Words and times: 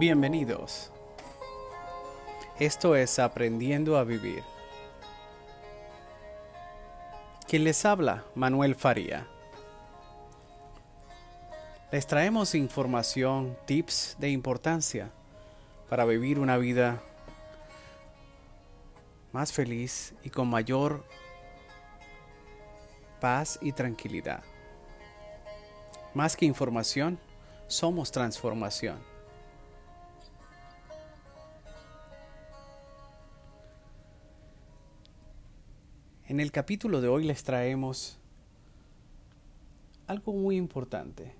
Bienvenidos. 0.00 0.90
Esto 2.58 2.96
es 2.96 3.18
Aprendiendo 3.18 3.98
a 3.98 4.04
Vivir. 4.04 4.42
Quien 7.46 7.64
les 7.64 7.84
habla, 7.84 8.24
Manuel 8.34 8.76
Faría. 8.76 9.26
Les 11.92 12.06
traemos 12.06 12.54
información, 12.54 13.58
tips 13.66 14.16
de 14.18 14.30
importancia 14.30 15.10
para 15.90 16.06
vivir 16.06 16.38
una 16.38 16.56
vida 16.56 17.02
más 19.32 19.52
feliz 19.52 20.14
y 20.24 20.30
con 20.30 20.48
mayor 20.48 21.04
paz 23.20 23.58
y 23.60 23.72
tranquilidad. 23.72 24.42
Más 26.14 26.38
que 26.38 26.46
información, 26.46 27.18
somos 27.68 28.10
transformación. 28.10 29.09
En 36.30 36.38
el 36.38 36.52
capítulo 36.52 37.00
de 37.00 37.08
hoy 37.08 37.24
les 37.24 37.42
traemos 37.42 38.16
algo 40.06 40.32
muy 40.32 40.54
importante. 40.54 41.34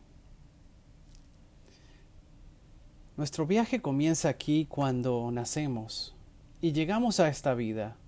Nuestro 3.16 3.47
viaje 3.47 3.80
comienza 3.80 4.28
aquí 4.28 4.66
cuando 4.69 5.30
nacemos 5.30 6.16
y 6.60 6.72
llegamos 6.72 7.20
a 7.20 7.28
esta 7.28 7.55
vida 7.55 7.98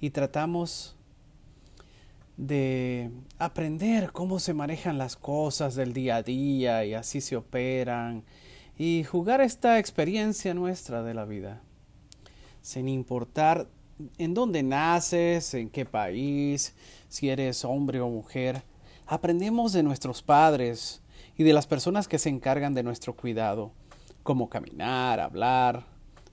y 0.00 0.10
tratamos 0.10 0.94
de 2.36 3.10
aprender 3.40 4.12
cómo 4.12 4.38
se 4.38 4.54
manejan 4.54 4.96
las 4.96 5.16
cosas 5.16 5.74
del 5.74 5.92
día 5.92 6.14
a 6.14 6.22
día 6.22 6.84
y 6.84 6.94
así 6.94 7.20
se 7.20 7.34
operan 7.34 8.22
y 8.78 9.02
jugar 9.02 9.40
esta 9.40 9.80
experiencia 9.80 10.54
nuestra 10.54 11.02
de 11.02 11.14
la 11.14 11.24
vida, 11.24 11.62
sin 12.62 12.88
importar 12.88 13.66
en 14.18 14.34
dónde 14.34 14.62
naces, 14.62 15.54
en 15.54 15.70
qué 15.70 15.84
país, 15.84 16.74
si 17.08 17.28
eres 17.28 17.64
hombre 17.64 18.00
o 18.00 18.08
mujer. 18.08 18.62
Aprendemos 19.06 19.72
de 19.72 19.82
nuestros 19.82 20.22
padres 20.22 21.02
y 21.36 21.44
de 21.44 21.52
las 21.52 21.66
personas 21.66 22.08
que 22.08 22.18
se 22.18 22.28
encargan 22.28 22.74
de 22.74 22.82
nuestro 22.82 23.16
cuidado, 23.16 23.72
cómo 24.22 24.48
caminar, 24.48 25.20
hablar, 25.20 25.86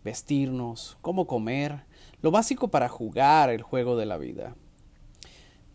vestirnos, 0.04 0.98
cómo 1.02 1.28
comer, 1.28 1.84
lo 2.22 2.32
básico 2.32 2.70
para 2.70 2.90
jugar 2.90 3.50
el 3.50 3.62
juego 3.62 3.96
de 3.96 4.06
la 4.06 4.18
vida. 4.18 4.56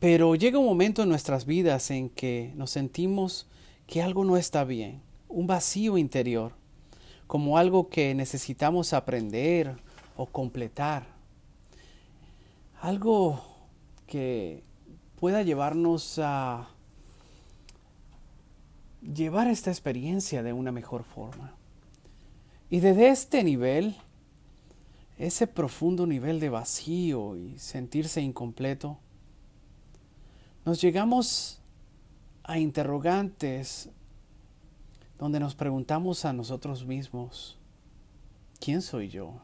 Pero 0.00 0.34
llega 0.34 0.58
un 0.58 0.66
momento 0.66 1.02
en 1.02 1.08
nuestras 1.08 1.46
vidas 1.46 1.90
en 1.90 2.08
que 2.08 2.52
nos 2.56 2.70
sentimos 2.70 3.46
que 3.86 4.02
algo 4.02 4.24
no 4.24 4.36
está 4.36 4.64
bien, 4.64 5.00
un 5.28 5.46
vacío 5.46 5.98
interior, 5.98 6.52
como 7.26 7.56
algo 7.56 7.88
que 7.88 8.14
necesitamos 8.14 8.92
aprender 8.92 9.76
o 10.16 10.26
completar. 10.26 11.11
Algo 12.82 13.40
que 14.08 14.64
pueda 15.20 15.42
llevarnos 15.42 16.18
a 16.18 16.68
llevar 19.00 19.46
esta 19.46 19.70
experiencia 19.70 20.42
de 20.42 20.52
una 20.52 20.72
mejor 20.72 21.04
forma. 21.04 21.54
Y 22.70 22.80
desde 22.80 23.10
este 23.10 23.44
nivel, 23.44 23.94
ese 25.16 25.46
profundo 25.46 26.08
nivel 26.08 26.40
de 26.40 26.48
vacío 26.48 27.36
y 27.36 27.56
sentirse 27.56 28.20
incompleto, 28.20 28.98
nos 30.64 30.80
llegamos 30.80 31.60
a 32.42 32.58
interrogantes 32.58 33.90
donde 35.20 35.38
nos 35.38 35.54
preguntamos 35.54 36.24
a 36.24 36.32
nosotros 36.32 36.84
mismos, 36.84 37.56
¿quién 38.58 38.82
soy 38.82 39.08
yo? 39.08 39.34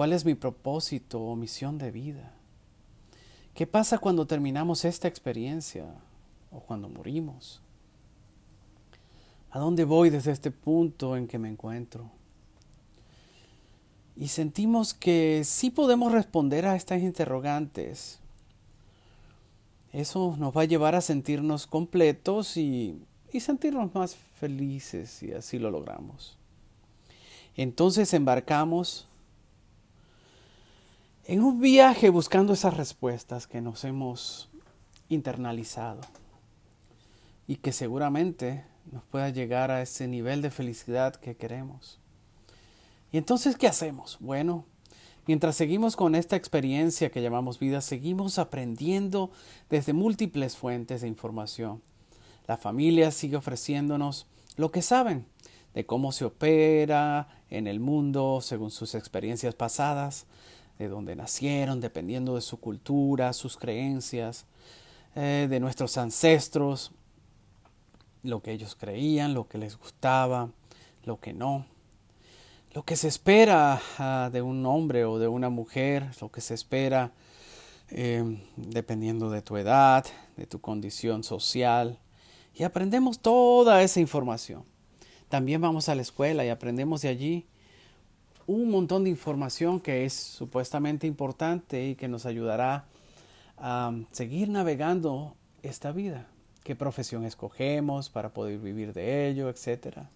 ¿Cuál 0.00 0.14
es 0.14 0.24
mi 0.24 0.34
propósito 0.34 1.20
o 1.20 1.36
misión 1.36 1.76
de 1.76 1.90
vida? 1.90 2.32
¿Qué 3.52 3.66
pasa 3.66 3.98
cuando 3.98 4.26
terminamos 4.26 4.86
esta 4.86 5.08
experiencia 5.08 5.84
o 6.50 6.60
cuando 6.60 6.88
morimos? 6.88 7.60
¿A 9.50 9.58
dónde 9.58 9.84
voy 9.84 10.08
desde 10.08 10.32
este 10.32 10.50
punto 10.50 11.18
en 11.18 11.28
que 11.28 11.38
me 11.38 11.50
encuentro? 11.50 12.10
Y 14.16 14.28
sentimos 14.28 14.94
que 14.94 15.42
sí 15.44 15.68
podemos 15.68 16.12
responder 16.12 16.64
a 16.64 16.76
estas 16.76 17.02
interrogantes, 17.02 18.20
eso 19.92 20.34
nos 20.38 20.56
va 20.56 20.62
a 20.62 20.64
llevar 20.64 20.94
a 20.94 21.02
sentirnos 21.02 21.66
completos 21.66 22.56
y, 22.56 23.04
sentirnos 23.38 23.94
más 23.94 24.16
felices 24.16 25.10
si 25.10 25.34
así 25.34 25.58
lo 25.58 25.70
logramos. 25.70 26.38
Entonces 27.54 28.14
embarcamos 28.14 29.06
en 31.30 31.44
un 31.44 31.60
viaje 31.60 32.10
buscando 32.10 32.54
esas 32.54 32.76
respuestas 32.76 33.46
que 33.46 33.60
nos 33.60 33.84
hemos 33.84 34.50
internalizado 35.08 36.00
y 37.46 37.54
que 37.54 37.70
seguramente 37.70 38.64
nos 38.90 39.04
pueda 39.04 39.28
llegar 39.28 39.70
a 39.70 39.80
ese 39.80 40.08
nivel 40.08 40.42
de 40.42 40.50
felicidad 40.50 41.14
que 41.14 41.36
queremos. 41.36 42.00
¿Y 43.12 43.18
entonces 43.18 43.56
qué 43.56 43.68
hacemos? 43.68 44.18
Bueno, 44.18 44.64
Mientras 45.26 45.54
seguimos 45.54 45.94
con 45.94 46.16
esta 46.16 46.34
experiencia 46.34 47.10
que 47.10 47.22
llamamos 47.22 47.60
vida, 47.60 47.82
seguimos 47.82 48.38
aprendiendo 48.40 49.30
desde 49.68 49.92
múltiples 49.92 50.56
fuentes 50.56 51.02
de 51.02 51.08
información. 51.08 51.82
La 52.48 52.56
familia 52.56 53.12
sigue 53.12 53.36
ofreciéndonos 53.36 54.26
lo 54.56 54.72
que 54.72 54.82
saben 54.82 55.26
de 55.74 55.86
cómo 55.86 56.10
se 56.10 56.24
opera 56.24 57.28
en 57.50 57.68
el 57.68 57.78
mundo 57.78 58.40
según 58.40 58.72
sus 58.72 58.96
experiencias 58.96 59.54
pasadas, 59.54 60.26
de 60.80 60.88
dónde 60.88 61.14
nacieron, 61.14 61.80
dependiendo 61.80 62.34
de 62.34 62.40
su 62.40 62.58
cultura, 62.58 63.32
sus 63.32 63.56
creencias, 63.56 64.46
eh, 65.14 65.46
de 65.48 65.60
nuestros 65.60 65.96
ancestros, 65.96 66.92
lo 68.22 68.42
que 68.42 68.52
ellos 68.52 68.74
creían, 68.74 69.34
lo 69.34 69.46
que 69.46 69.58
les 69.58 69.78
gustaba, 69.78 70.50
lo 71.04 71.20
que 71.20 71.32
no 71.32 71.66
lo 72.72 72.84
que 72.84 72.94
se 72.94 73.08
espera 73.08 73.80
ah, 73.98 74.30
de 74.32 74.42
un 74.42 74.64
hombre 74.64 75.04
o 75.04 75.18
de 75.18 75.26
una 75.26 75.50
mujer, 75.50 76.08
lo 76.20 76.30
que 76.30 76.40
se 76.40 76.54
espera 76.54 77.12
em, 77.88 78.40
dependiendo 78.56 79.28
de 79.28 79.42
tu 79.42 79.56
edad, 79.56 80.06
de 80.36 80.46
tu 80.46 80.60
condición 80.60 81.24
social. 81.24 81.98
Y 82.54 82.62
aprendemos 82.62 83.18
toda 83.18 83.82
esa 83.82 83.98
información. 83.98 84.64
También 85.28 85.60
vamos 85.60 85.88
a 85.88 85.96
la 85.96 86.02
escuela 86.02 86.44
y 86.44 86.48
aprendemos 86.48 87.02
de 87.02 87.08
allí 87.08 87.46
un 88.46 88.70
montón 88.70 89.04
de 89.04 89.10
información 89.10 89.80
que 89.80 90.04
es 90.04 90.12
supuestamente 90.12 91.06
importante 91.06 91.88
y 91.88 91.94
que 91.94 92.08
nos 92.08 92.26
ayudará 92.26 92.84
a 93.58 93.92
seguir 94.12 94.48
navegando 94.48 95.34
esta 95.62 95.92
vida. 95.92 96.26
¿Qué 96.64 96.74
profesión 96.76 97.24
escogemos 97.24 98.10
para 98.10 98.30
poder 98.30 98.58
vivir 98.58 98.92
de 98.92 99.28
ello, 99.28 99.48
etcétera? 99.48 100.10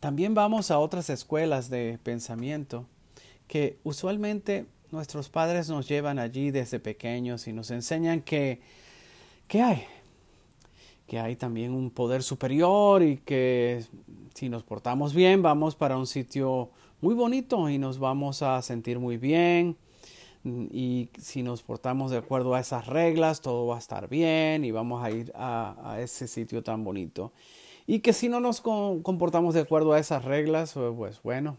También 0.00 0.34
vamos 0.34 0.70
a 0.70 0.78
otras 0.78 1.10
escuelas 1.10 1.70
de 1.70 1.98
pensamiento 2.02 2.86
que 3.48 3.78
usualmente 3.84 4.66
nuestros 4.90 5.28
padres 5.28 5.68
nos 5.68 5.88
llevan 5.88 6.18
allí 6.18 6.50
desde 6.50 6.78
pequeños 6.78 7.46
y 7.48 7.52
nos 7.52 7.70
enseñan 7.70 8.20
que, 8.20 8.60
que 9.48 9.62
hay, 9.62 9.84
que 11.06 11.18
hay 11.18 11.36
también 11.36 11.72
un 11.72 11.90
poder 11.90 12.22
superior 12.22 13.02
y 13.02 13.18
que 13.18 13.84
si 14.34 14.48
nos 14.48 14.62
portamos 14.62 15.14
bien 15.14 15.42
vamos 15.42 15.74
para 15.74 15.96
un 15.96 16.06
sitio 16.06 16.70
muy 17.00 17.14
bonito 17.14 17.68
y 17.68 17.78
nos 17.78 17.98
vamos 17.98 18.42
a 18.42 18.60
sentir 18.62 18.98
muy 18.98 19.16
bien 19.16 19.76
y 20.44 21.10
si 21.18 21.42
nos 21.42 21.62
portamos 21.62 22.10
de 22.10 22.18
acuerdo 22.18 22.54
a 22.54 22.60
esas 22.60 22.86
reglas 22.86 23.40
todo 23.40 23.66
va 23.66 23.76
a 23.76 23.78
estar 23.78 24.08
bien 24.08 24.64
y 24.64 24.70
vamos 24.70 25.02
a 25.04 25.10
ir 25.10 25.32
a, 25.34 25.76
a 25.82 26.00
ese 26.00 26.28
sitio 26.28 26.62
tan 26.62 26.84
bonito 26.84 27.32
y 27.86 28.00
que 28.00 28.12
si 28.12 28.28
no 28.28 28.40
nos 28.40 28.60
comportamos 28.60 29.54
de 29.54 29.60
acuerdo 29.60 29.92
a 29.92 30.00
esas 30.00 30.24
reglas, 30.24 30.72
pues, 30.72 30.92
pues 30.96 31.22
bueno, 31.22 31.56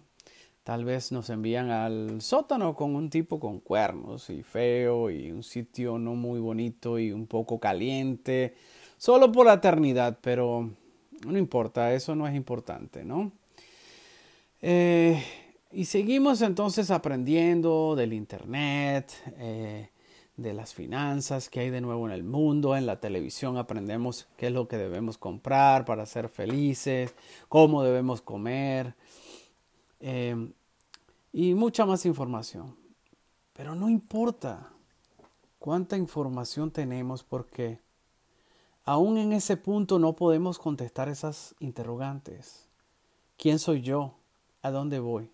tal 0.63 0.83
vez 0.83 1.11
nos 1.11 1.29
envían 1.29 1.69
al 1.69 2.21
sótano 2.21 2.75
con 2.75 2.95
un 2.95 3.09
tipo 3.09 3.39
con 3.39 3.59
cuernos 3.59 4.29
y 4.29 4.43
feo 4.43 5.09
y 5.09 5.31
un 5.31 5.43
sitio 5.43 5.97
no 5.97 6.15
muy 6.15 6.39
bonito 6.39 6.99
y 6.99 7.13
un 7.13 7.27
poco 7.27 7.59
caliente, 7.59 8.55
solo 8.97 9.31
por 9.31 9.45
la 9.45 9.53
eternidad, 9.53 10.19
pero 10.21 10.69
no 11.25 11.37
importa, 11.37 11.93
eso 11.93 12.15
no 12.15 12.27
es 12.27 12.35
importante, 12.35 13.05
¿no? 13.05 13.31
Eh, 14.61 15.23
y 15.71 15.85
seguimos 15.85 16.41
entonces 16.41 16.89
aprendiendo 16.91 17.95
del 17.95 18.13
Internet, 18.13 19.11
eh, 19.37 19.89
de 20.37 20.53
las 20.53 20.73
finanzas 20.73 21.49
que 21.49 21.59
hay 21.59 21.69
de 21.69 21.81
nuevo 21.81 22.07
en 22.07 22.13
el 22.13 22.23
mundo. 22.23 22.75
En 22.75 22.85
la 22.85 22.99
televisión 22.99 23.57
aprendemos 23.57 24.27
qué 24.37 24.47
es 24.47 24.53
lo 24.53 24.67
que 24.67 24.77
debemos 24.77 25.17
comprar 25.17 25.83
para 25.85 26.05
ser 26.05 26.29
felices, 26.29 27.13
cómo 27.49 27.83
debemos 27.83 28.21
comer 28.21 28.95
em, 29.99 30.53
y 31.33 31.53
mucha 31.53 31.85
más 31.85 32.05
información. 32.05 32.75
Pero 33.53 33.75
no 33.75 33.89
importa 33.89 34.71
cuánta 35.59 35.97
información 35.97 36.71
tenemos 36.71 37.23
porque 37.23 37.79
aún 38.85 39.17
en 39.17 39.33
ese 39.33 39.57
punto 39.57 39.99
no 39.99 40.15
podemos 40.15 40.59
contestar 40.59 41.09
esas 41.09 41.55
interrogantes. 41.59 42.67
¿Quién 43.37 43.59
soy 43.59 43.81
yo? 43.81 44.13
¿A 44.61 44.71
dónde 44.71 44.99
voy? 44.99 45.31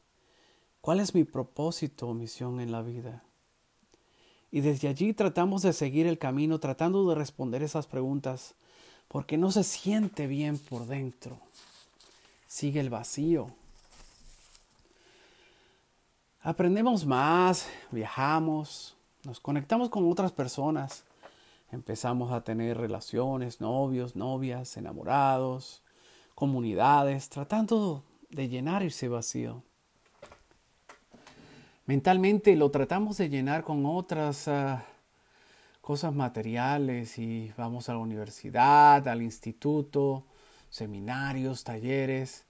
¿Cuál 0.82 1.00
es 1.00 1.16
mi 1.16 1.24
propósito 1.24 2.08
o 2.08 2.14
misión 2.14 2.60
en 2.60 2.72
la 2.72 2.82
vida? 2.82 3.24
Y 4.52 4.62
desde 4.62 4.88
allí 4.88 5.14
tratamos 5.14 5.62
de 5.62 5.74
seguir 5.74 6.06
el 6.06 6.20
camino, 6.20 6.60
tratando 6.60 7.08
de 7.10 7.16
responder 7.16 7.64
esas 7.64 7.88
preguntas, 7.88 8.56
porque 9.08 9.38
no 9.38 9.52
se 9.52 9.64
siente 9.64 10.28
bien 10.28 10.60
por 10.60 10.86
dentro. 10.86 11.40
Sigue 12.48 12.80
el 12.80 12.90
vacío. 12.90 13.48
Aprendemos 16.42 17.06
más, 17.06 17.68
viajamos, 17.90 18.96
nos 19.24 19.40
conectamos 19.40 19.90
con 19.90 20.12
otras 20.12 20.34
personas, 20.34 21.06
empezamos 21.72 22.34
a 22.34 22.44
tener 22.44 22.78
relaciones, 22.78 23.62
novios, 23.62 24.16
novias, 24.18 24.76
enamorados, 24.76 25.82
comunidades, 26.36 27.30
tratando 27.30 28.04
de 28.34 28.50
llenar 28.50 28.84
ese 28.84 29.08
vacío. 29.08 29.64
Mentalmente 31.86 32.56
lo 32.56 32.72
tratamos 32.72 33.18
de 33.18 33.30
llenar 33.30 33.64
con 33.64 33.86
otras 33.86 34.48
ah, 34.48 34.86
cosas 35.82 36.14
materiales 36.14 37.18
y 37.20 37.52
vamos 37.58 37.90
a 37.90 37.94
la 37.94 38.00
universidad, 38.00 39.08
al 39.08 39.22
instituto, 39.22 40.26
seminarios, 40.70 41.64
talleres, 41.64 42.46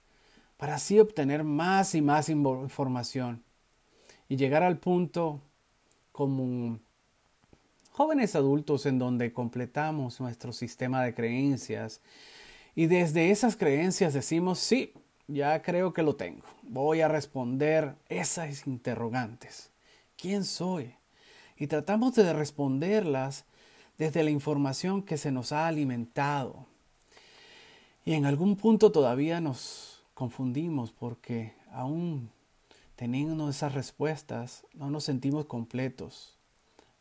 para 0.56 0.76
así 0.76 1.00
obtener 1.00 1.42
más 1.44 1.94
y 1.94 2.00
más 2.00 2.28
información 2.28 3.42
y 4.28 4.36
llegar 4.36 4.62
al 4.62 4.78
punto 4.78 5.40
como 6.12 6.78
jóvenes 7.90 8.36
adultos 8.36 8.86
en 8.86 8.98
donde 8.98 9.32
completamos 9.32 10.20
nuestro 10.20 10.52
sistema 10.52 11.02
de 11.02 11.12
creencias 11.12 12.00
y 12.76 12.86
desde 12.86 13.30
esas 13.30 13.56
creencias 13.56 14.14
decimos, 14.14 14.58
sí, 14.58 14.92
ya 15.28 15.62
creo 15.62 15.92
que 15.92 16.02
lo 16.02 16.16
tengo. 16.16 16.44
Voy 16.62 17.00
a 17.00 17.08
responder 17.08 17.96
esas 18.08 18.66
interrogantes. 18.66 19.70
¿Quién 20.16 20.44
soy? 20.44 20.94
Y 21.56 21.66
tratamos 21.66 22.14
de 22.14 22.32
responderlas 22.32 23.44
desde 23.98 24.22
la 24.22 24.30
información 24.30 25.02
que 25.02 25.16
se 25.16 25.30
nos 25.30 25.52
ha 25.52 25.66
alimentado. 25.66 26.66
Y 28.04 28.12
en 28.12 28.26
algún 28.26 28.56
punto 28.56 28.92
todavía 28.92 29.40
nos 29.40 30.02
confundimos 30.14 30.92
porque 30.92 31.54
aún 31.72 32.30
teniendo 32.96 33.48
esas 33.48 33.74
respuestas 33.74 34.64
no 34.74 34.90
nos 34.90 35.04
sentimos 35.04 35.46
completos, 35.46 36.36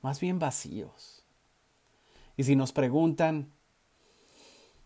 más 0.01 0.19
bien 0.19 0.39
vacíos. 0.39 1.23
Y 2.35 2.43
si 2.43 2.55
nos 2.55 2.71
preguntan 2.71 3.51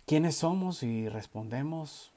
quiénes 0.06 0.36
somos 0.36 0.84
y 0.84 1.08
respondemos, 1.08 2.12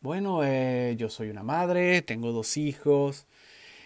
bueno, 0.00 0.42
eh, 0.44 0.94
yo 0.98 1.10
soy 1.10 1.28
una 1.30 1.42
madre, 1.42 2.02
tengo 2.02 2.32
dos 2.32 2.56
hijos 2.56 3.26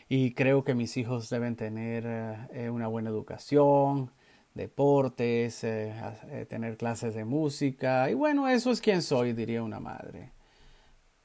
y 0.08 0.32
creo 0.32 0.64
que 0.64 0.74
mis 0.74 0.96
hijos 0.96 1.28
deben 1.30 1.56
tener 1.56 2.04
eh, 2.52 2.70
una 2.70 2.86
buena 2.88 3.10
educación, 3.10 4.12
deportes, 4.54 5.64
eh, 5.64 6.46
tener 6.48 6.76
clases 6.76 7.14
de 7.14 7.24
música 7.24 8.10
y 8.10 8.14
bueno, 8.14 8.48
eso 8.48 8.70
es 8.70 8.80
quien 8.80 9.02
soy, 9.02 9.32
diría 9.32 9.62
una 9.62 9.80
madre. 9.80 10.30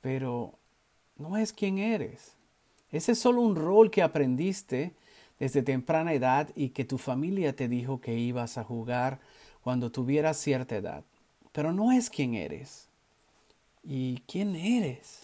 Pero 0.01 0.57
no 1.18 1.38
es 1.38 1.53
quien 1.53 1.77
eres. 1.77 2.36
Ese 2.91 3.12
es 3.12 3.19
solo 3.19 3.41
un 3.41 3.56
rol 3.56 3.91
que 3.91 4.01
aprendiste 4.01 4.94
desde 5.39 5.62
temprana 5.62 6.13
edad 6.13 6.50
y 6.56 6.69
que 6.69 6.86
tu 6.86 6.97
familia 6.97 7.56
te 7.56 7.68
dijo 7.68 8.01
que 8.01 8.18
ibas 8.18 8.57
a 8.57 8.63
jugar 8.63 9.19
cuando 9.62 9.91
tuvieras 9.91 10.38
cierta 10.38 10.75
edad. 10.77 11.03
Pero 11.51 11.74
no 11.74 11.91
es 11.91 12.09
quien 12.09 12.33
eres. 12.33 12.88
¿Y 13.84 14.20
quién 14.28 14.56
eres? 14.56 15.24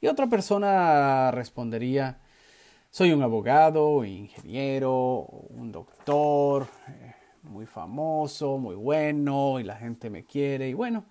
Y 0.00 0.06
otra 0.06 0.26
persona 0.26 1.30
respondería, 1.30 2.20
soy 2.90 3.12
un 3.12 3.22
abogado, 3.22 4.04
ingeniero, 4.04 5.26
un 5.50 5.72
doctor, 5.72 6.68
eh, 6.88 7.14
muy 7.42 7.66
famoso, 7.66 8.58
muy 8.58 8.76
bueno, 8.76 9.58
y 9.60 9.64
la 9.64 9.76
gente 9.76 10.10
me 10.10 10.24
quiere. 10.24 10.68
Y 10.68 10.74
bueno, 10.74 11.04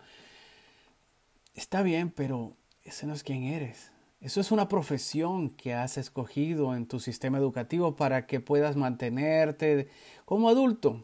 está 1.56 1.82
bien, 1.82 2.12
pero 2.12 2.56
ese 2.84 3.08
no 3.08 3.14
es 3.14 3.24
quién 3.24 3.44
eres. 3.44 3.92
Eso 4.20 4.42
es 4.42 4.52
una 4.52 4.68
profesión 4.68 5.52
que 5.52 5.74
has 5.74 5.98
escogido 5.98 6.76
en 6.76 6.88
tu 6.88 7.00
sistema 7.00 7.38
educativo 7.38 7.96
para 7.96 8.26
que 8.26 8.40
puedas 8.40 8.76
mantenerte 8.76 9.90
como 10.26 10.50
adulto, 10.50 11.04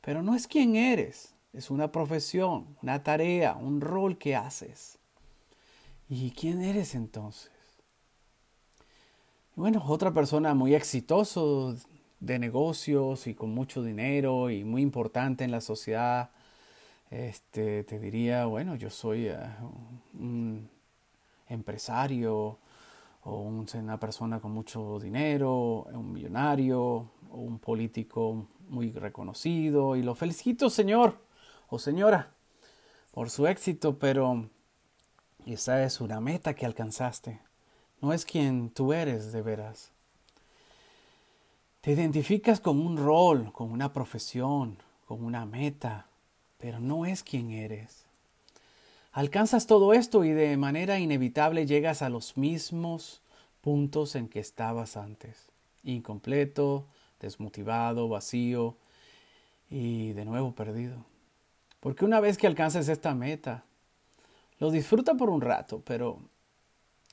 pero 0.00 0.22
no 0.22 0.34
es 0.34 0.46
quién 0.46 0.76
eres. 0.76 1.34
Es 1.52 1.70
una 1.70 1.92
profesión, 1.92 2.76
una 2.82 3.02
tarea, 3.02 3.54
un 3.54 3.80
rol 3.80 4.18
que 4.18 4.34
haces. 4.34 4.98
¿Y 6.08 6.32
quién 6.32 6.60
eres 6.60 6.94
entonces? 6.94 7.50
Bueno, 9.56 9.82
otra 9.86 10.12
persona 10.12 10.52
muy 10.52 10.74
exitoso 10.74 11.74
de 12.20 12.38
negocios 12.38 13.26
y 13.26 13.34
con 13.34 13.54
mucho 13.54 13.82
dinero 13.82 14.50
y 14.50 14.64
muy 14.64 14.82
importante 14.82 15.44
en 15.44 15.50
la 15.50 15.62
sociedad, 15.62 16.30
este, 17.10 17.84
te 17.84 17.98
diría, 17.98 18.44
bueno, 18.44 18.74
yo 18.74 18.90
soy 18.90 19.28
eh, 19.28 19.38
un 20.14 20.68
empresario 21.48 22.58
o 23.22 23.40
una 23.40 23.98
persona 23.98 24.40
con 24.40 24.52
mucho 24.52 24.98
dinero, 25.00 25.84
un 25.84 26.12
millonario 26.12 26.80
o 26.82 27.36
un 27.36 27.58
político 27.58 28.46
muy 28.68 28.92
reconocido 28.92 29.96
y 29.96 30.02
lo 30.02 30.14
felicito, 30.14 30.68
señor 30.68 31.18
o 31.68 31.78
señora, 31.78 32.34
por 33.12 33.30
su 33.30 33.46
éxito, 33.46 33.98
pero 33.98 34.50
esa 35.52 35.84
es 35.84 36.00
una 36.00 36.20
meta 36.20 36.54
que 36.54 36.64
alcanzaste. 36.64 37.40
No 38.00 38.12
es 38.12 38.24
quien 38.24 38.70
tú 38.70 38.92
eres 38.92 39.32
de 39.32 39.42
veras. 39.42 39.90
Te 41.80 41.92
identificas 41.92 42.60
con 42.60 42.80
un 42.80 42.96
rol, 42.96 43.52
con 43.52 43.70
una 43.70 43.92
profesión, 43.92 44.78
con 45.06 45.22
una 45.22 45.44
meta, 45.44 46.06
pero 46.58 46.80
no 46.80 47.04
es 47.04 47.22
quien 47.22 47.50
eres. 47.50 48.04
Alcanzas 49.12 49.66
todo 49.66 49.92
esto 49.92 50.24
y 50.24 50.30
de 50.30 50.56
manera 50.56 50.98
inevitable 50.98 51.66
llegas 51.66 52.02
a 52.02 52.08
los 52.08 52.36
mismos 52.36 53.20
puntos 53.60 54.14
en 54.16 54.28
que 54.28 54.40
estabas 54.40 54.96
antes. 54.96 55.50
Incompleto, 55.82 56.86
desmotivado, 57.20 58.08
vacío 58.08 58.76
y 59.70 60.12
de 60.12 60.24
nuevo 60.24 60.52
perdido. 60.52 61.04
Porque 61.80 62.04
una 62.04 62.20
vez 62.20 62.38
que 62.38 62.46
alcances 62.46 62.88
esta 62.88 63.14
meta, 63.14 63.64
lo 64.64 64.70
disfruta 64.70 65.12
por 65.12 65.28
un 65.28 65.42
rato, 65.42 65.82
pero 65.84 66.22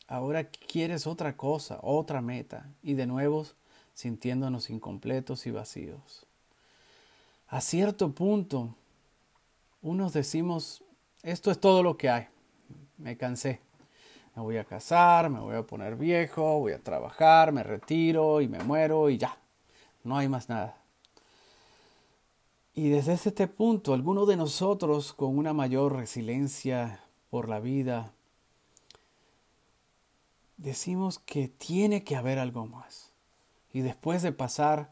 ahora 0.08 0.46
quieres 0.46 1.06
otra 1.06 1.36
cosa, 1.36 1.80
otra 1.82 2.22
meta, 2.22 2.66
y 2.82 2.94
de 2.94 3.06
nuevo 3.06 3.46
sintiéndonos 3.94 4.70
incompletos 4.70 5.46
y 5.48 5.52
vacíos. 5.52 6.26
A 7.50 7.60
cierto 7.60 8.14
punto, 8.14 8.74
unos 9.82 10.14
decimos, 10.14 10.82
esto 11.24 11.52
es 11.52 11.60
todo 11.60 11.84
lo 11.84 11.98
que 11.98 12.10
hay, 12.10 12.28
me 12.98 13.18
cansé, 13.18 13.60
me 14.34 14.44
voy 14.44 14.56
a 14.56 14.64
casar, 14.64 15.30
me 15.30 15.42
voy 15.42 15.58
a 15.58 15.64
poner 15.64 15.98
viejo, 15.98 16.60
voy 16.60 16.72
a 16.72 16.82
trabajar, 16.82 17.52
me 17.52 17.64
retiro 17.64 18.40
y 18.40 18.48
me 18.48 18.60
muero 18.60 19.10
y 19.10 19.18
ya, 19.18 19.38
no 20.06 20.18
hay 20.18 20.30
más 20.30 20.48
nada. 20.48 20.78
Y 22.74 22.88
desde 22.88 23.12
este 23.12 23.50
punto, 23.50 23.94
algunos 23.94 24.26
de 24.30 24.38
nosotros 24.38 25.12
con 25.12 25.38
una 25.38 25.52
mayor 25.52 25.98
resiliencia 25.98 27.02
por 27.32 27.50
la 27.50 27.60
vida, 27.60 28.12
decimos 30.58 31.18
que 31.18 31.48
tiene 31.48 32.04
que 32.04 32.18
haber 32.18 32.38
algo 32.38 32.68
más. 32.68 33.10
Y 33.74 33.80
después 33.80 34.22
de 34.22 34.34
pasar 34.34 34.92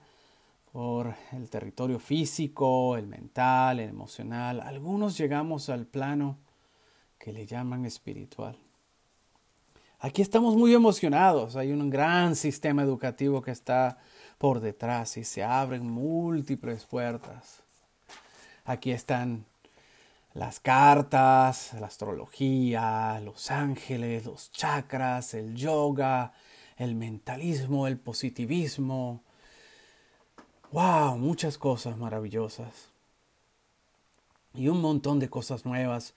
por 0.72 1.16
el 1.34 1.50
territorio 1.50 2.00
físico, 2.00 2.96
el 2.96 3.08
mental, 3.08 3.82
el 3.82 3.90
emocional, 3.90 4.62
algunos 4.62 5.18
llegamos 5.18 5.70
al 5.70 5.86
plano 5.86 6.38
que 7.20 7.34
le 7.34 7.46
llaman 7.46 7.86
espiritual. 7.86 8.58
Aquí 10.00 10.22
estamos 10.22 10.56
muy 10.56 10.74
emocionados, 10.74 11.58
hay 11.58 11.74
un 11.74 11.90
gran 11.90 12.38
sistema 12.38 12.84
educativo 12.84 13.42
que 13.42 13.52
está 13.52 13.98
por 14.38 14.62
detrás 14.62 15.18
y 15.18 15.26
se 15.26 15.44
abren 15.44 15.92
múltiples 15.92 16.86
puertas. 16.86 17.64
Aquí 18.64 18.92
están 18.92 19.44
las 20.34 20.60
cartas, 20.60 21.74
la 21.80 21.88
astrología, 21.88 23.20
los 23.24 23.52
ángeles, 23.52 24.26
los 24.26 24.52
chakras, 24.52 25.34
el 25.34 25.56
yoga, 25.56 26.34
el 26.78 26.96
mentalismo, 26.96 27.88
el 27.88 27.98
positivismo. 27.98 29.24
¡Wow! 30.72 31.18
Muchas 31.18 31.58
cosas 31.58 31.98
maravillosas. 31.98 32.90
Y 34.54 34.68
un 34.68 34.82
montón 34.82 35.20
de 35.20 35.30
cosas 35.30 35.66
nuevas. 35.66 36.14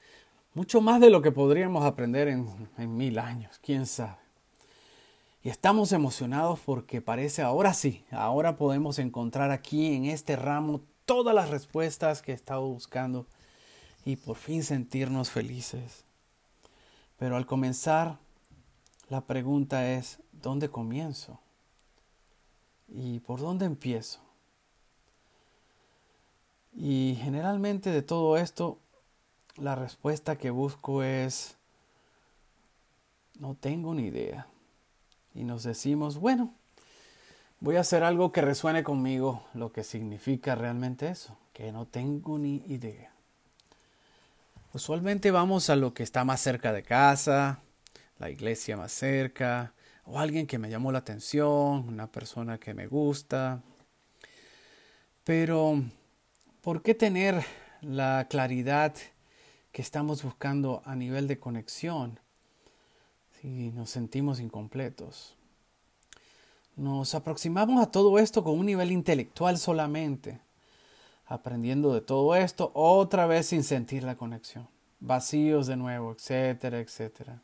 Mucho 0.54 0.82
más 0.82 1.00
de 1.00 1.10
lo 1.10 1.22
que 1.22 1.32
podríamos 1.32 1.84
aprender 1.84 2.28
en, 2.28 2.96
mil 2.96 3.18
años, 3.18 3.58
quién 3.62 3.86
sabe. 3.86 4.20
Y 5.42 5.48
estamos 5.48 5.92
emocionados 5.92 6.60
porque 6.60 7.00
parece 7.00 7.42
ahora 7.42 7.74
sí, 7.74 8.04
ahora 8.12 8.56
podemos 8.56 8.98
encontrar 8.98 9.50
aquí 9.50 9.94
en 9.94 10.04
este 10.04 10.36
ramo 10.36 10.82
todas 11.04 11.34
las 11.34 11.50
respuestas 11.50 12.22
que 12.22 12.32
he 12.32 12.34
estado 12.34 12.68
buscando 12.68 13.26
y 14.04 14.16
por 14.16 14.36
fin 14.36 14.62
sentirnos 14.62 15.30
felices. 15.30 16.04
Pero 17.18 17.36
al 17.36 17.46
comenzar, 17.46 18.18
la 19.08 19.20
pregunta 19.20 19.92
es, 19.92 20.18
¿dónde 20.32 20.68
comienzo? 20.68 21.38
¿Y 22.88 23.20
por 23.20 23.40
dónde 23.40 23.66
empiezo? 23.66 24.20
Y 26.74 27.18
generalmente 27.20 27.90
de 27.90 28.02
todo 28.02 28.36
esto, 28.36 28.78
la 29.56 29.74
respuesta 29.74 30.36
que 30.36 30.50
busco 30.50 31.02
es, 31.02 31.56
no 33.38 33.54
tengo 33.54 33.94
ni 33.94 34.06
idea. 34.06 34.46
Y 35.34 35.44
nos 35.44 35.62
decimos, 35.62 36.18
bueno, 36.18 36.54
voy 37.60 37.76
a 37.76 37.80
hacer 37.80 38.02
algo 38.02 38.32
que 38.32 38.40
resuene 38.40 38.82
conmigo, 38.82 39.44
lo 39.54 39.72
que 39.72 39.84
significa 39.84 40.54
realmente 40.54 41.08
eso, 41.08 41.36
que 41.52 41.70
no 41.72 41.86
tengo 41.86 42.38
ni 42.38 42.56
idea. 42.66 43.11
Usualmente 44.74 45.30
vamos 45.30 45.68
a 45.68 45.76
lo 45.76 45.92
que 45.92 46.02
está 46.02 46.24
más 46.24 46.40
cerca 46.40 46.72
de 46.72 46.82
casa, 46.82 47.60
la 48.18 48.30
iglesia 48.30 48.74
más 48.74 48.90
cerca, 48.90 49.74
o 50.06 50.18
alguien 50.18 50.46
que 50.46 50.56
me 50.56 50.70
llamó 50.70 50.90
la 50.92 51.00
atención, 51.00 51.86
una 51.86 52.10
persona 52.10 52.56
que 52.56 52.72
me 52.72 52.86
gusta. 52.86 53.60
Pero, 55.24 55.82
¿por 56.62 56.82
qué 56.82 56.94
tener 56.94 57.44
la 57.82 58.26
claridad 58.30 58.94
que 59.72 59.82
estamos 59.82 60.22
buscando 60.22 60.80
a 60.86 60.96
nivel 60.96 61.28
de 61.28 61.38
conexión 61.38 62.18
si 63.42 63.72
nos 63.72 63.90
sentimos 63.90 64.40
incompletos? 64.40 65.36
Nos 66.76 67.14
aproximamos 67.14 67.82
a 67.82 67.90
todo 67.90 68.18
esto 68.18 68.42
con 68.42 68.58
un 68.58 68.64
nivel 68.64 68.90
intelectual 68.90 69.58
solamente, 69.58 70.40
aprendiendo 71.26 71.94
de 71.94 72.00
todo 72.00 72.34
esto 72.34 72.70
otra 72.74 73.26
vez 73.26 73.46
sin 73.46 73.64
sentir 73.64 74.04
la 74.04 74.16
conexión, 74.16 74.68
vacíos 75.00 75.66
de 75.66 75.76
nuevo, 75.76 76.12
etcétera, 76.12 76.80
etcétera 76.80 77.42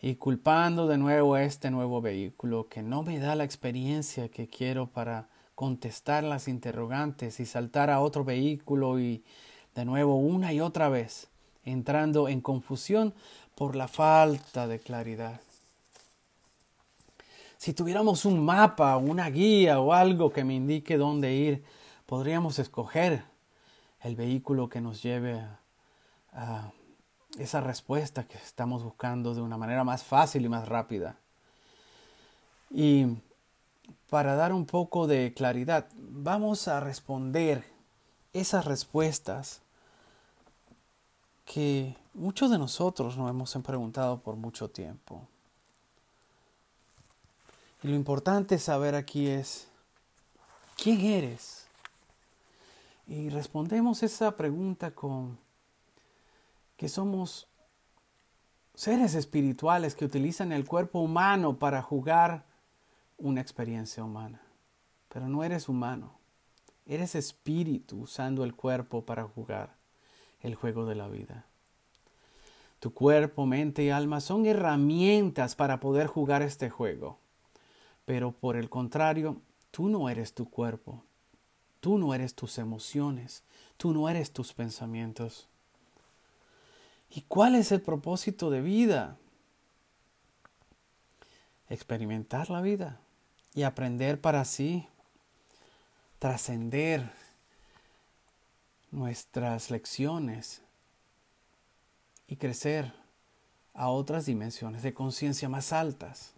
y 0.00 0.14
culpando 0.14 0.86
de 0.86 0.98
nuevo 0.98 1.36
este 1.36 1.70
nuevo 1.70 2.00
vehículo 2.00 2.68
que 2.68 2.82
no 2.82 3.02
me 3.02 3.18
da 3.18 3.34
la 3.34 3.44
experiencia 3.44 4.28
que 4.28 4.48
quiero 4.48 4.86
para 4.86 5.28
contestar 5.54 6.22
las 6.22 6.46
interrogantes 6.46 7.40
y 7.40 7.46
saltar 7.46 7.90
a 7.90 8.00
otro 8.00 8.24
vehículo 8.24 9.00
y 9.00 9.24
de 9.74 9.84
nuevo 9.84 10.16
una 10.16 10.52
y 10.52 10.60
otra 10.60 10.88
vez 10.88 11.28
entrando 11.64 12.28
en 12.28 12.40
confusión 12.40 13.12
por 13.56 13.74
la 13.74 13.88
falta 13.88 14.68
de 14.68 14.78
claridad. 14.78 15.40
Si 17.56 17.72
tuviéramos 17.72 18.24
un 18.24 18.44
mapa, 18.44 18.96
una 18.96 19.28
guía 19.30 19.80
o 19.80 19.92
algo 19.92 20.32
que 20.32 20.44
me 20.44 20.54
indique 20.54 20.96
dónde 20.96 21.34
ir, 21.34 21.64
podríamos 22.08 22.58
escoger 22.58 23.22
el 24.00 24.16
vehículo 24.16 24.70
que 24.70 24.80
nos 24.80 25.02
lleve 25.02 25.46
a, 26.32 26.72
esa 27.38 27.60
respuesta 27.60 28.26
que 28.26 28.38
estamos 28.38 28.82
buscando 28.82 29.34
de 29.34 29.42
una 29.42 29.58
manera 29.58 29.84
más 29.84 30.04
fácil 30.04 30.46
y 30.46 30.48
más 30.48 30.66
rápida. 30.66 31.16
Y 32.70 33.04
para 34.08 34.36
dar 34.36 34.54
un 34.54 34.64
poco 34.64 35.06
de 35.06 35.34
claridad, 35.34 35.86
vamos 35.98 36.66
a 36.66 36.80
responder 36.80 37.62
esas 38.32 38.64
respuestas 38.64 39.60
que 41.44 41.94
muchos 42.14 42.50
de 42.50 42.56
nosotros 42.56 43.18
nos 43.18 43.28
hemos 43.28 43.54
preguntado 43.62 44.20
por 44.20 44.36
mucho 44.36 44.70
tiempo. 44.70 45.28
Y 47.82 47.88
lo 47.88 47.94
importante 47.94 48.58
saber 48.58 48.94
aquí 48.94 49.26
es, 49.26 49.68
¿quién 50.74 51.02
eres? 51.02 51.57
Y 53.08 53.30
respondemos 53.30 54.02
esa 54.02 54.36
pregunta 54.36 54.90
con 54.90 55.38
que 56.76 56.90
somos 56.90 57.48
seres 58.74 59.14
espirituales 59.14 59.94
que 59.94 60.04
utilizan 60.04 60.52
el 60.52 60.66
cuerpo 60.66 61.00
humano 61.00 61.58
para 61.58 61.80
jugar 61.80 62.44
una 63.16 63.40
experiencia 63.40 64.04
humana. 64.04 64.42
Pero 65.08 65.26
no 65.26 65.42
eres 65.42 65.70
humano, 65.70 66.18
eres 66.84 67.14
espíritu 67.14 68.02
usando 68.02 68.44
el 68.44 68.54
cuerpo 68.54 69.06
para 69.06 69.24
jugar 69.24 69.74
el 70.42 70.54
juego 70.54 70.84
de 70.84 70.94
la 70.94 71.08
vida. 71.08 71.46
Tu 72.78 72.92
cuerpo, 72.92 73.46
mente 73.46 73.84
y 73.84 73.90
alma 73.90 74.20
son 74.20 74.44
herramientas 74.44 75.56
para 75.56 75.80
poder 75.80 76.08
jugar 76.08 76.42
este 76.42 76.68
juego. 76.68 77.18
Pero 78.04 78.32
por 78.32 78.56
el 78.56 78.68
contrario, 78.68 79.40
tú 79.70 79.88
no 79.88 80.10
eres 80.10 80.34
tu 80.34 80.50
cuerpo, 80.50 81.04
tú 81.80 81.98
no 81.98 82.14
eres 82.14 82.34
tus 82.34 82.58
emociones, 82.58 83.42
tú 83.76 83.92
no 83.92 84.08
eres 84.08 84.32
tus 84.32 84.52
pensamientos. 84.52 85.48
¿Y 87.10 87.22
cuál 87.22 87.54
es 87.54 87.72
el 87.72 87.80
propósito 87.80 88.50
de 88.50 88.60
vida? 88.60 89.16
Experimentar 91.68 92.50
la 92.50 92.60
vida 92.60 93.00
y 93.54 93.62
aprender 93.62 94.20
para 94.20 94.44
sí, 94.44 94.86
trascender 96.18 97.10
nuestras 98.90 99.70
lecciones 99.70 100.62
y 102.26 102.36
crecer 102.36 102.92
a 103.74 103.88
otras 103.88 104.26
dimensiones 104.26 104.82
de 104.82 104.92
conciencia 104.92 105.48
más 105.48 105.72
altas. 105.72 106.32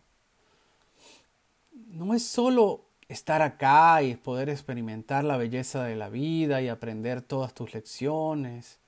No 1.73 2.15
es 2.15 2.25
solo 2.25 2.85
estar 3.11 3.43
acá 3.43 4.03
y 4.03 4.15
poder 4.15 4.49
experimentar 4.49 5.25
la 5.25 5.37
belleza 5.37 5.83
de 5.85 5.97
la 5.97 6.09
vida 6.09 6.63
y 6.63 6.69
aprender 6.69 7.21
todas 7.21 7.53
tus 7.53 7.75
lecciones 7.75 8.79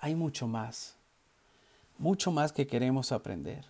hay 0.00 0.14
mucho 0.14 0.46
más, 0.46 0.96
mucho 1.98 2.30
más 2.32 2.52
que 2.52 2.66
queremos 2.66 3.12
aprender. 3.12 3.64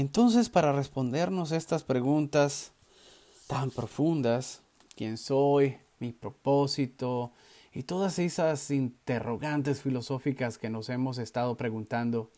Entonces, 0.00 0.48
para 0.48 0.72
respondernos 0.72 1.52
estas 1.52 1.84
preguntas, 1.84 2.72
tan 3.46 3.70
profundas, 3.70 4.62
quién 4.96 5.18
soy, 5.18 5.76
mi 5.98 6.10
propósito 6.12 7.32
y 7.74 7.82
todas 7.82 8.18
esas 8.18 8.70
interrogantes 8.70 9.82
filosóficas 9.82 10.56
que 10.56 10.70
nos 10.70 10.88
hemos 10.88 11.18
estado 11.18 11.54
preguntando, 11.58 12.30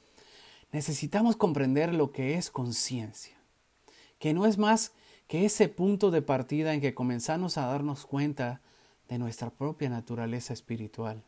necesitamos 0.72 1.36
comprender 1.36 1.94
lo 1.94 2.10
que 2.10 2.34
es 2.34 2.50
conciencia, 2.50 3.36
que 4.18 4.34
no 4.34 4.44
es 4.44 4.58
más 4.58 4.90
que 5.28 5.44
ese 5.44 5.68
punto 5.68 6.10
de 6.10 6.20
partida 6.20 6.74
en 6.74 6.80
que 6.80 6.94
comenzamos 6.94 7.58
a 7.58 7.66
darnos 7.66 8.06
cuenta 8.06 8.60
de 9.08 9.18
nuestra 9.18 9.50
propia 9.50 9.88
naturaleza 9.88 10.52
espiritual 10.52 11.22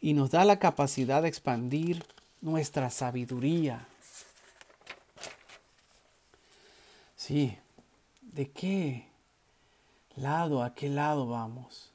y 0.00 0.12
nos 0.12 0.30
da 0.30 0.44
la 0.44 0.60
capacidad 0.60 1.22
de 1.22 1.28
expandir 1.28 2.04
nuestra 2.40 2.90
sabiduría. 2.90 3.88
Sí, 7.26 7.58
¿De 8.20 8.52
qué 8.52 9.08
lado, 10.14 10.62
a 10.62 10.76
qué 10.76 10.88
lado 10.88 11.26
vamos? 11.26 11.90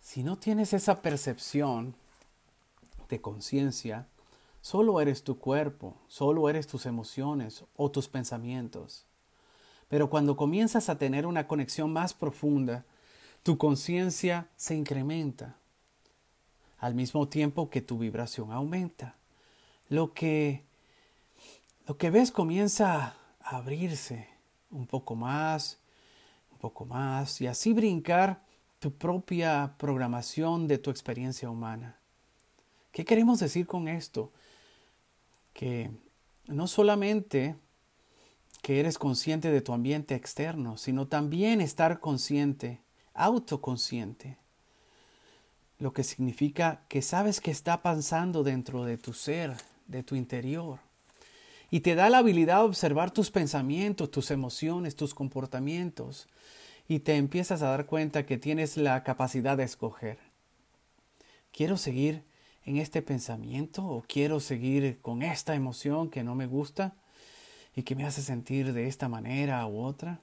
Si 0.00 0.22
no 0.22 0.38
tienes 0.38 0.72
esa 0.72 1.02
percepción 1.02 1.96
de 3.08 3.20
conciencia, 3.20 4.06
solo 4.60 5.00
eres 5.00 5.24
tu 5.24 5.36
cuerpo, 5.36 5.96
solo 6.06 6.48
eres 6.48 6.68
tus 6.68 6.86
emociones 6.86 7.64
o 7.74 7.90
tus 7.90 8.06
pensamientos. 8.06 9.04
Pero 9.88 10.08
cuando 10.08 10.36
comienzas 10.36 10.88
a 10.88 10.96
tener 10.96 11.26
una 11.26 11.48
conexión 11.48 11.92
más 11.92 12.14
profunda, 12.14 12.84
tu 13.42 13.58
conciencia 13.58 14.46
se 14.54 14.76
incrementa, 14.76 15.56
al 16.78 16.94
mismo 16.94 17.26
tiempo 17.26 17.68
que 17.68 17.82
tu 17.82 17.98
vibración 17.98 18.52
aumenta. 18.52 19.16
Lo 19.88 20.14
que, 20.14 20.62
lo 21.88 21.96
que 21.96 22.10
ves 22.10 22.30
comienza 22.30 23.16
abrirse, 23.44 24.26
un 24.70 24.86
poco 24.86 25.14
más, 25.14 25.78
un 26.50 26.58
poco 26.58 26.84
más, 26.86 27.40
y 27.40 27.46
así 27.46 27.72
brincar 27.72 28.42
tu 28.78 28.92
propia 28.92 29.74
programación 29.78 30.66
de 30.66 30.78
tu 30.78 30.90
experiencia 30.90 31.50
humana. 31.50 31.98
¿Qué 32.90 33.04
queremos 33.04 33.40
decir 33.40 33.66
con 33.66 33.88
esto? 33.88 34.32
Que 35.52 35.90
no 36.46 36.66
solamente 36.66 37.56
que 38.62 38.80
eres 38.80 38.98
consciente 38.98 39.50
de 39.50 39.60
tu 39.60 39.72
ambiente 39.72 40.14
externo, 40.14 40.78
sino 40.78 41.06
también 41.06 41.60
estar 41.60 42.00
consciente, 42.00 42.80
autoconsciente, 43.12 44.38
lo 45.78 45.92
que 45.92 46.02
significa 46.02 46.82
que 46.88 47.02
sabes 47.02 47.40
que 47.40 47.50
está 47.50 47.82
pasando 47.82 48.42
dentro 48.42 48.84
de 48.84 48.96
tu 48.96 49.12
ser, 49.12 49.54
de 49.86 50.02
tu 50.02 50.14
interior 50.14 50.78
y 51.74 51.80
te 51.80 51.96
da 51.96 52.08
la 52.08 52.18
habilidad 52.18 52.58
de 52.58 52.66
observar 52.66 53.10
tus 53.10 53.32
pensamientos, 53.32 54.08
tus 54.08 54.30
emociones, 54.30 54.94
tus 54.94 55.12
comportamientos 55.12 56.28
y 56.86 57.00
te 57.00 57.16
empiezas 57.16 57.62
a 57.62 57.70
dar 57.70 57.86
cuenta 57.86 58.26
que 58.26 58.38
tienes 58.38 58.76
la 58.76 59.02
capacidad 59.02 59.56
de 59.56 59.64
escoger. 59.64 60.20
¿Quiero 61.50 61.76
seguir 61.76 62.22
en 62.64 62.76
este 62.76 63.02
pensamiento 63.02 63.84
o 63.84 64.04
quiero 64.06 64.38
seguir 64.38 65.00
con 65.00 65.22
esta 65.22 65.56
emoción 65.56 66.10
que 66.10 66.22
no 66.22 66.36
me 66.36 66.46
gusta 66.46 66.94
y 67.74 67.82
que 67.82 67.96
me 67.96 68.04
hace 68.04 68.22
sentir 68.22 68.72
de 68.72 68.86
esta 68.86 69.08
manera 69.08 69.66
u 69.66 69.82
otra? 69.82 70.20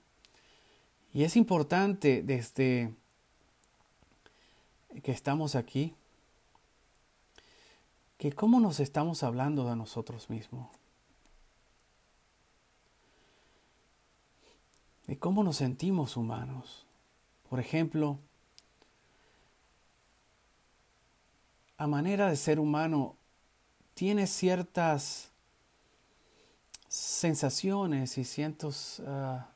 Y 1.13 1.25
es 1.25 1.35
importante 1.35 2.23
desde 2.23 2.93
que 5.03 5.11
estamos 5.11 5.55
aquí, 5.55 5.95
que 8.17 8.31
cómo 8.31 8.61
nos 8.61 8.79
estamos 8.79 9.21
hablando 9.21 9.67
de 9.67 9.75
nosotros 9.75 10.29
mismos. 10.29 10.80
De 15.11 15.19
cómo 15.19 15.43
nos 15.43 15.57
sentimos 15.57 16.15
humanos. 16.15 16.85
Por 17.49 17.59
ejemplo, 17.59 18.17
a 21.77 21.85
manera 21.85 22.29
de 22.29 22.37
ser 22.37 22.61
humano, 22.61 23.17
tienes 23.93 24.29
ciertas 24.29 25.33
sensaciones 26.87 28.17
y 28.17 28.23
ciertos 28.23 29.01
ah, 29.05 29.49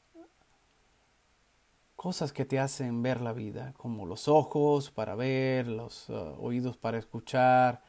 cosas 1.95 2.33
que 2.33 2.43
te 2.43 2.59
hacen 2.59 3.01
ver 3.01 3.21
la 3.21 3.31
vida, 3.31 3.73
como 3.77 4.05
los 4.05 4.27
ojos 4.27 4.91
para 4.91 5.15
ver, 5.15 5.67
los 5.67 6.09
uh, 6.09 6.35
oídos 6.37 6.75
para 6.75 6.97
escuchar 6.97 7.81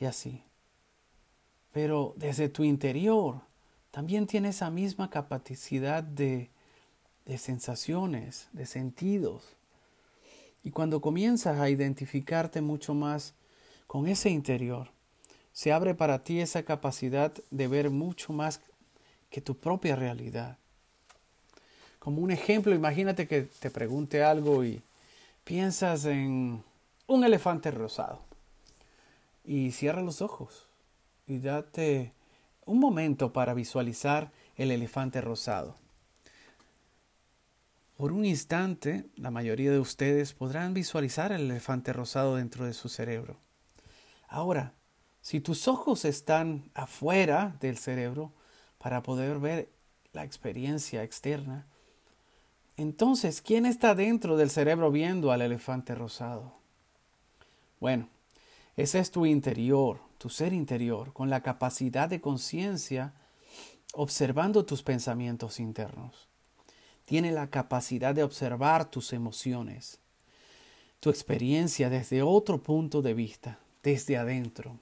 y 0.00 0.06
así. 0.06 0.42
Pero 1.70 2.14
desde 2.16 2.48
tu 2.48 2.64
interior 2.64 3.42
también 3.92 4.26
tienes 4.26 4.56
esa 4.56 4.70
misma 4.70 5.08
capacidad 5.08 6.02
de, 6.02 6.50
de 7.26 7.38
sensaciones, 7.38 8.48
de 8.52 8.66
sentidos. 8.66 9.44
Y 10.64 10.70
cuando 10.70 11.00
comienzas 11.00 11.58
a 11.58 11.70
identificarte 11.70 12.60
mucho 12.60 12.94
más 12.94 13.34
con 13.86 14.06
ese 14.06 14.30
interior, 14.30 14.90
se 15.52 15.72
abre 15.72 15.94
para 15.94 16.22
ti 16.22 16.40
esa 16.40 16.62
capacidad 16.62 17.32
de 17.50 17.68
ver 17.68 17.90
mucho 17.90 18.32
más 18.32 18.60
que 19.30 19.40
tu 19.40 19.56
propia 19.56 19.96
realidad. 19.96 20.58
Como 21.98 22.20
un 22.20 22.30
ejemplo, 22.30 22.74
imagínate 22.74 23.28
que 23.28 23.42
te 23.42 23.70
pregunte 23.70 24.22
algo 24.22 24.64
y 24.64 24.82
piensas 25.44 26.04
en 26.04 26.62
un 27.06 27.24
elefante 27.24 27.70
rosado. 27.70 28.20
Y 29.44 29.72
cierra 29.72 30.02
los 30.02 30.22
ojos 30.22 30.66
y 31.26 31.38
date 31.38 32.12
un 32.64 32.78
momento 32.78 33.32
para 33.32 33.54
visualizar 33.54 34.30
el 34.56 34.70
elefante 34.70 35.20
rosado. 35.20 35.81
Por 38.02 38.10
un 38.10 38.24
instante, 38.24 39.06
la 39.14 39.30
mayoría 39.30 39.70
de 39.70 39.78
ustedes 39.78 40.32
podrán 40.32 40.74
visualizar 40.74 41.30
el 41.30 41.42
elefante 41.42 41.92
rosado 41.92 42.34
dentro 42.34 42.64
de 42.64 42.72
su 42.72 42.88
cerebro. 42.88 43.38
Ahora, 44.26 44.74
si 45.20 45.40
tus 45.40 45.68
ojos 45.68 46.04
están 46.04 46.68
afuera 46.74 47.56
del 47.60 47.78
cerebro 47.78 48.32
para 48.78 49.04
poder 49.04 49.38
ver 49.38 49.68
la 50.12 50.24
experiencia 50.24 51.04
externa, 51.04 51.68
entonces, 52.76 53.40
¿quién 53.40 53.66
está 53.66 53.94
dentro 53.94 54.36
del 54.36 54.50
cerebro 54.50 54.90
viendo 54.90 55.30
al 55.30 55.40
elefante 55.40 55.94
rosado? 55.94 56.54
Bueno, 57.78 58.08
ese 58.76 58.98
es 58.98 59.12
tu 59.12 59.26
interior, 59.26 60.00
tu 60.18 60.28
ser 60.28 60.52
interior, 60.52 61.12
con 61.12 61.30
la 61.30 61.44
capacidad 61.44 62.08
de 62.08 62.20
conciencia 62.20 63.14
observando 63.94 64.64
tus 64.64 64.82
pensamientos 64.82 65.60
internos. 65.60 66.31
Tiene 67.04 67.32
la 67.32 67.48
capacidad 67.48 68.14
de 68.14 68.22
observar 68.22 68.90
tus 68.90 69.12
emociones, 69.12 69.98
tu 71.00 71.10
experiencia 71.10 71.90
desde 71.90 72.22
otro 72.22 72.62
punto 72.62 73.02
de 73.02 73.14
vista, 73.14 73.58
desde 73.82 74.16
adentro. 74.16 74.78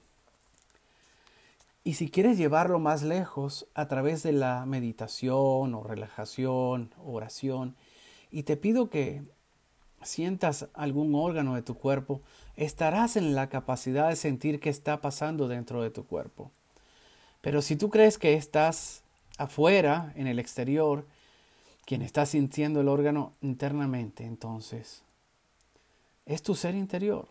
Y 1.83 1.95
si 1.95 2.11
quieres 2.11 2.37
llevarlo 2.37 2.79
más 2.79 3.01
lejos 3.01 3.67
a 3.73 3.87
través 3.87 4.21
de 4.21 4.33
la 4.33 4.65
meditación 4.67 5.73
o 5.73 5.83
relajación, 5.83 6.93
oración, 7.03 7.75
y 8.29 8.43
te 8.43 8.55
pido 8.55 8.89
que 8.89 9.23
sientas 10.03 10.67
algún 10.73 11.15
órgano 11.15 11.55
de 11.55 11.63
tu 11.63 11.75
cuerpo, 11.75 12.21
estarás 12.55 13.17
en 13.17 13.35
la 13.35 13.49
capacidad 13.49 14.09
de 14.09 14.15
sentir 14.15 14.59
qué 14.59 14.69
está 14.69 15.01
pasando 15.01 15.47
dentro 15.47 15.81
de 15.81 15.89
tu 15.89 16.05
cuerpo. 16.05 16.51
Pero 17.41 17.61
si 17.61 17.75
tú 17.75 17.89
crees 17.89 18.17
que 18.17 18.35
estás 18.35 19.03
afuera, 19.37 20.13
en 20.15 20.27
el 20.27 20.37
exterior, 20.37 21.05
quien 21.85 22.01
está 22.01 22.25
sintiendo 22.25 22.81
el 22.81 22.87
órgano 22.87 23.33
internamente, 23.41 24.25
entonces 24.25 25.03
es 26.25 26.43
tu 26.43 26.55
ser 26.55 26.75
interior 26.75 27.27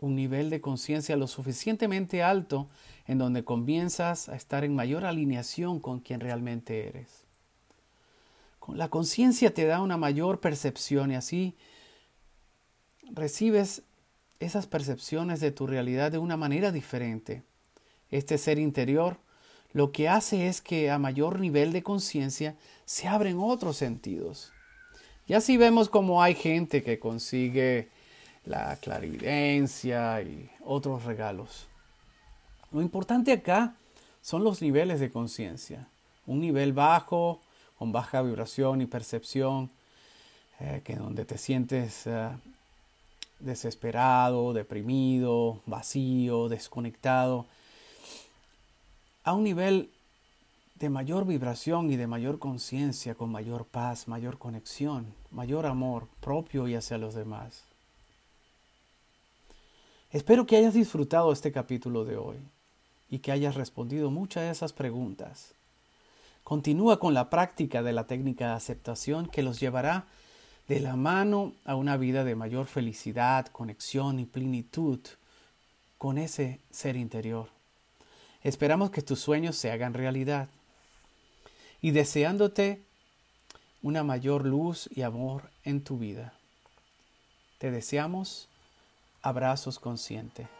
un 0.00 0.16
nivel 0.16 0.50
de 0.50 0.60
conciencia 0.60 1.16
lo 1.16 1.26
suficientemente 1.26 2.22
alto 2.22 2.68
en 3.06 3.18
donde 3.18 3.44
comienzas 3.44 4.28
a 4.28 4.36
estar 4.36 4.64
en 4.64 4.74
mayor 4.74 5.04
alineación 5.04 5.78
con 5.78 6.00
quien 6.00 6.20
realmente 6.20 6.88
eres. 6.88 7.24
La 8.68 8.88
conciencia 8.88 9.52
te 9.52 9.66
da 9.66 9.80
una 9.80 9.96
mayor 9.96 10.40
percepción 10.40 11.10
y 11.10 11.16
así 11.16 11.56
recibes 13.10 13.82
esas 14.38 14.66
percepciones 14.66 15.40
de 15.40 15.50
tu 15.50 15.66
realidad 15.66 16.12
de 16.12 16.18
una 16.18 16.36
manera 16.36 16.72
diferente. 16.72 17.42
Este 18.10 18.38
ser 18.38 18.58
interior 18.58 19.18
lo 19.72 19.92
que 19.92 20.08
hace 20.08 20.48
es 20.48 20.60
que 20.60 20.90
a 20.90 20.98
mayor 20.98 21.38
nivel 21.38 21.72
de 21.72 21.82
conciencia 21.82 22.56
se 22.84 23.08
abren 23.08 23.38
otros 23.38 23.76
sentidos. 23.76 24.52
Y 25.26 25.34
así 25.34 25.56
vemos 25.56 25.88
como 25.88 26.22
hay 26.22 26.34
gente 26.34 26.82
que 26.82 26.98
consigue 26.98 27.88
la 28.44 28.76
clarividencia 28.76 30.20
y 30.22 30.50
otros 30.64 31.04
regalos. 31.04 31.68
Lo 32.72 32.82
importante 32.82 33.32
acá 33.32 33.74
son 34.22 34.42
los 34.42 34.60
niveles 34.60 35.00
de 35.00 35.10
conciencia. 35.10 35.88
Un 36.26 36.40
nivel 36.40 36.72
bajo, 36.72 37.40
con 37.78 37.92
baja 37.92 38.22
vibración 38.22 38.80
y 38.80 38.86
percepción, 38.86 39.70
eh, 40.58 40.82
que 40.84 40.96
donde 40.96 41.24
te 41.24 41.38
sientes 41.38 42.06
eh, 42.06 42.28
desesperado, 43.38 44.52
deprimido, 44.52 45.60
vacío, 45.66 46.48
desconectado, 46.48 47.46
a 49.30 49.34
un 49.34 49.44
nivel 49.44 49.92
de 50.74 50.90
mayor 50.90 51.24
vibración 51.24 51.88
y 51.92 51.96
de 51.96 52.08
mayor 52.08 52.40
conciencia, 52.40 53.14
con 53.14 53.30
mayor 53.30 53.64
paz, 53.64 54.08
mayor 54.08 54.38
conexión, 54.38 55.14
mayor 55.30 55.66
amor 55.66 56.08
propio 56.20 56.66
y 56.66 56.74
hacia 56.74 56.98
los 56.98 57.14
demás. 57.14 57.62
Espero 60.10 60.46
que 60.46 60.56
hayas 60.56 60.74
disfrutado 60.74 61.30
este 61.30 61.52
capítulo 61.52 62.04
de 62.04 62.16
hoy 62.16 62.38
y 63.08 63.20
que 63.20 63.30
hayas 63.30 63.54
respondido 63.54 64.10
muchas 64.10 64.42
de 64.42 64.50
esas 64.50 64.72
preguntas. 64.72 65.54
Continúa 66.42 66.98
con 66.98 67.14
la 67.14 67.30
práctica 67.30 67.84
de 67.84 67.92
la 67.92 68.08
técnica 68.08 68.48
de 68.48 68.54
aceptación 68.54 69.26
que 69.28 69.44
los 69.44 69.60
llevará 69.60 70.06
de 70.66 70.80
la 70.80 70.96
mano 70.96 71.52
a 71.64 71.76
una 71.76 71.96
vida 71.96 72.24
de 72.24 72.34
mayor 72.34 72.66
felicidad, 72.66 73.46
conexión 73.46 74.18
y 74.18 74.24
plenitud 74.24 74.98
con 75.98 76.18
ese 76.18 76.58
ser 76.72 76.96
interior. 76.96 77.59
Esperamos 78.42 78.90
que 78.90 79.02
tus 79.02 79.20
sueños 79.20 79.56
se 79.56 79.70
hagan 79.70 79.94
realidad 79.94 80.48
y 81.82 81.90
deseándote 81.90 82.82
una 83.82 84.02
mayor 84.02 84.46
luz 84.46 84.88
y 84.94 85.02
amor 85.02 85.50
en 85.64 85.82
tu 85.82 85.98
vida. 85.98 86.32
Te 87.58 87.70
deseamos 87.70 88.48
Abrazos 89.22 89.78
consciente. 89.78 90.59